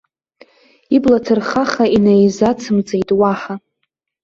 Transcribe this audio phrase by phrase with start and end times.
[0.95, 3.55] Ибла ҭырхаха, инаизацымҵеит уаҳа.